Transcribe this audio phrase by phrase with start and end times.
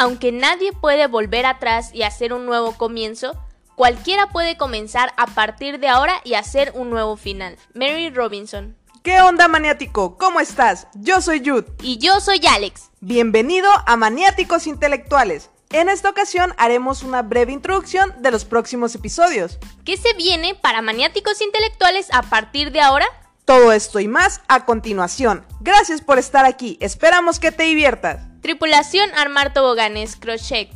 [0.00, 3.36] Aunque nadie puede volver atrás y hacer un nuevo comienzo,
[3.74, 7.56] cualquiera puede comenzar a partir de ahora y hacer un nuevo final.
[7.74, 8.76] Mary Robinson.
[9.02, 10.16] ¿Qué onda, maniático?
[10.16, 10.86] ¿Cómo estás?
[10.94, 11.66] Yo soy Jude.
[11.82, 12.92] Y yo soy Alex.
[13.00, 15.50] Bienvenido a Maniáticos Intelectuales.
[15.70, 19.58] En esta ocasión haremos una breve introducción de los próximos episodios.
[19.84, 23.06] ¿Qué se viene para maniáticos intelectuales a partir de ahora?
[23.44, 25.44] Todo esto y más a continuación.
[25.58, 26.78] Gracias por estar aquí.
[26.80, 28.27] Esperamos que te diviertas.
[28.48, 30.70] Tripulación Armar Toboganes, Crochet.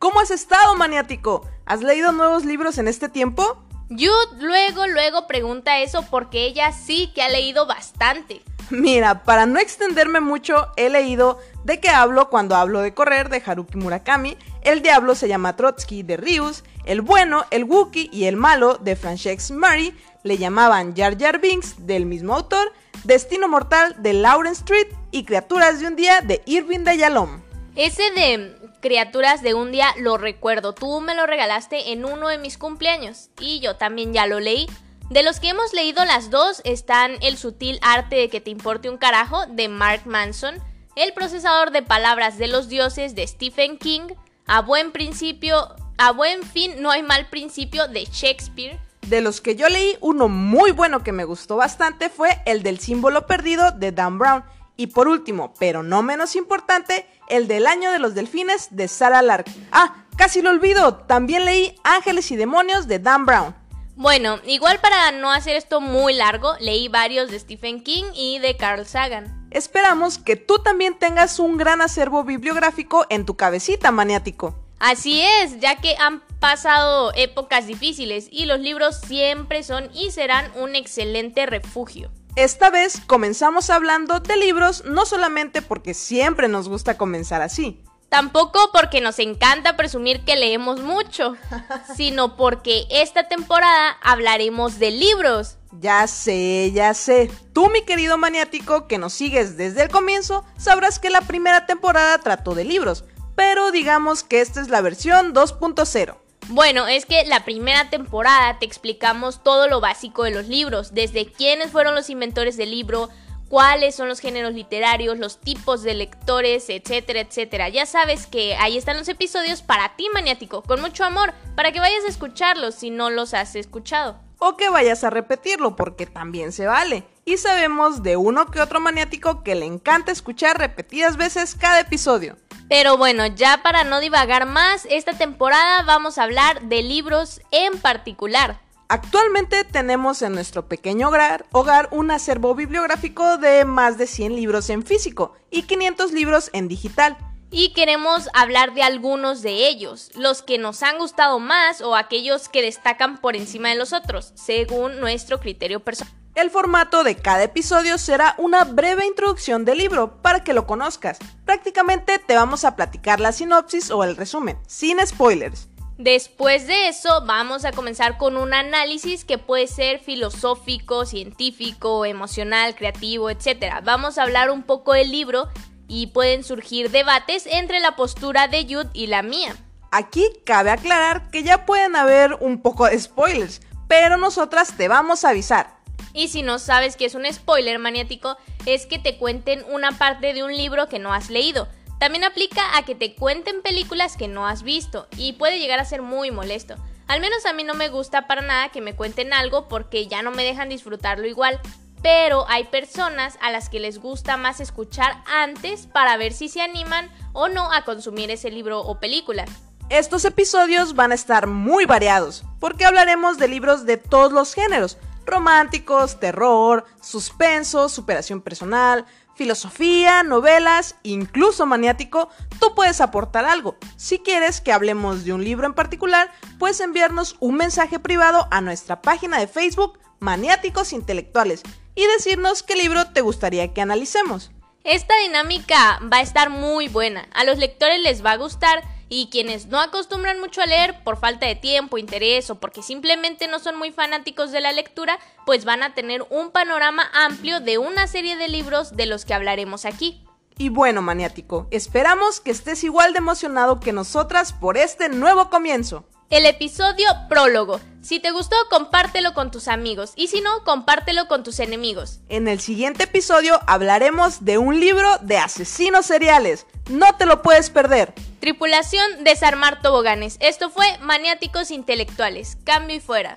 [0.00, 1.48] ¿Cómo has estado, maniático?
[1.64, 3.64] ¿Has leído nuevos libros en este tiempo?
[3.88, 8.42] Jude luego, luego pregunta eso porque ella sí que ha leído bastante.
[8.70, 13.40] Mira, para no extenderme mucho, he leído De qué hablo cuando hablo de correr de
[13.46, 18.34] Haruki Murakami, El diablo se llama Trotsky de Rius, El bueno, el Wookiee y el
[18.34, 22.72] malo de Francesca Murray, le llamaban Jar Jar Binks del mismo autor,
[23.04, 27.40] Destino Mortal de Lauren Street y Criaturas de un día de Irving de Yalom.
[27.76, 32.38] Ese de Criaturas de un día lo recuerdo, tú me lo regalaste en uno de
[32.38, 34.66] mis cumpleaños y yo también ya lo leí.
[35.10, 38.90] De los que hemos leído las dos están El sutil arte de que te importe
[38.90, 40.56] un carajo de Mark Manson,
[40.96, 44.08] El procesador de palabras de los dioses de Stephen King,
[44.46, 48.78] A buen principio, a buen fin no hay mal principio de Shakespeare.
[49.08, 52.78] De los que yo leí, uno muy bueno que me gustó bastante fue el del
[52.78, 54.44] símbolo perdido de Dan Brown.
[54.76, 59.22] Y por último, pero no menos importante, el del año de los delfines de Sarah
[59.22, 59.46] Lark.
[59.72, 63.56] Ah, casi lo olvido, también leí Ángeles y Demonios de Dan Brown.
[63.96, 68.58] Bueno, igual para no hacer esto muy largo, leí varios de Stephen King y de
[68.58, 69.48] Carl Sagan.
[69.50, 74.54] Esperamos que tú también tengas un gran acervo bibliográfico en tu cabecita, maniático.
[74.78, 80.50] Así es, ya que han pasado épocas difíciles y los libros siempre son y serán
[80.56, 82.10] un excelente refugio.
[82.36, 88.70] Esta vez comenzamos hablando de libros no solamente porque siempre nos gusta comenzar así, Tampoco
[88.72, 91.36] porque nos encanta presumir que leemos mucho,
[91.96, 95.58] sino porque esta temporada hablaremos de libros.
[95.72, 97.30] Ya sé, ya sé.
[97.52, 102.18] Tú, mi querido maniático, que nos sigues desde el comienzo, sabrás que la primera temporada
[102.18, 103.04] trató de libros,
[103.36, 106.16] pero digamos que esta es la versión 2.0.
[106.50, 111.30] Bueno, es que la primera temporada te explicamos todo lo básico de los libros, desde
[111.30, 113.10] quiénes fueron los inventores del libro,
[113.50, 117.68] cuáles son los géneros literarios, los tipos de lectores, etcétera, etcétera.
[117.68, 121.80] Ya sabes que ahí están los episodios para ti, maniático, con mucho amor, para que
[121.80, 124.18] vayas a escucharlos si no los has escuchado.
[124.38, 127.04] O que vayas a repetirlo, porque también se vale.
[127.26, 132.38] Y sabemos de uno que otro maniático que le encanta escuchar repetidas veces cada episodio.
[132.68, 137.78] Pero bueno, ya para no divagar más, esta temporada vamos a hablar de libros en
[137.78, 138.60] particular.
[138.90, 144.82] Actualmente tenemos en nuestro pequeño hogar, un acervo bibliográfico de más de 100 libros en
[144.82, 147.16] físico y 500 libros en digital.
[147.50, 152.50] Y queremos hablar de algunos de ellos, los que nos han gustado más o aquellos
[152.50, 156.14] que destacan por encima de los otros, según nuestro criterio personal.
[156.38, 161.18] El formato de cada episodio será una breve introducción del libro para que lo conozcas.
[161.44, 165.66] Prácticamente te vamos a platicar la sinopsis o el resumen, sin spoilers.
[165.96, 172.76] Después de eso vamos a comenzar con un análisis que puede ser filosófico, científico, emocional,
[172.76, 173.80] creativo, etc.
[173.82, 175.48] Vamos a hablar un poco del libro
[175.88, 179.56] y pueden surgir debates entre la postura de Jude y la mía.
[179.90, 185.24] Aquí cabe aclarar que ya pueden haber un poco de spoilers, pero nosotras te vamos
[185.24, 185.77] a avisar.
[186.18, 190.34] Y si no sabes qué es un spoiler maniático, es que te cuenten una parte
[190.34, 191.68] de un libro que no has leído.
[192.00, 195.84] También aplica a que te cuenten películas que no has visto y puede llegar a
[195.84, 196.74] ser muy molesto.
[197.06, 200.22] Al menos a mí no me gusta para nada que me cuenten algo porque ya
[200.22, 201.60] no me dejan disfrutarlo igual.
[202.02, 206.62] Pero hay personas a las que les gusta más escuchar antes para ver si se
[206.62, 209.44] animan o no a consumir ese libro o película.
[209.88, 214.98] Estos episodios van a estar muy variados, porque hablaremos de libros de todos los géneros,
[215.28, 219.06] románticos, terror, suspenso, superación personal,
[219.38, 222.28] filosofía, novelas, incluso maniático,
[222.58, 223.76] tú puedes aportar algo.
[223.96, 228.60] Si quieres que hablemos de un libro en particular, puedes enviarnos un mensaje privado a
[228.60, 231.62] nuestra página de Facebook Maniáticos Intelectuales
[231.94, 234.50] y decirnos qué libro te gustaría que analicemos.
[234.82, 239.28] Esta dinámica va a estar muy buena, a los lectores les va a gustar y
[239.30, 243.58] quienes no acostumbran mucho a leer por falta de tiempo, interés o porque simplemente no
[243.58, 248.06] son muy fanáticos de la lectura, pues van a tener un panorama amplio de una
[248.06, 250.24] serie de libros de los que hablaremos aquí.
[250.56, 256.04] Y bueno, maniático, esperamos que estés igual de emocionado que nosotras por este nuevo comienzo.
[256.30, 257.80] El episodio prólogo.
[258.08, 262.20] Si te gustó, compártelo con tus amigos y si no, compártelo con tus enemigos.
[262.30, 266.64] En el siguiente episodio hablaremos de un libro de asesinos seriales.
[266.88, 268.14] No te lo puedes perder.
[268.40, 270.38] Tripulación Desarmar Toboganes.
[270.40, 272.56] Esto fue Maniáticos Intelectuales.
[272.64, 273.36] Cambio y fuera.